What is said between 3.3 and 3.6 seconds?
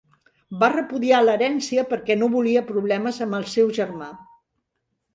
el